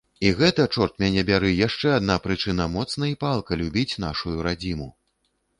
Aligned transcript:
І 0.27 0.29
гэта, 0.37 0.63
чорт 0.75 0.95
мяне 1.03 1.23
бяры, 1.27 1.51
яшчэ 1.67 1.91
адна 1.97 2.15
прычына 2.25 2.67
моцна 2.79 3.13
і 3.13 3.15
палка 3.25 3.61
любіць 3.63 3.99
нашую 4.07 4.35
радзіму! 4.49 4.93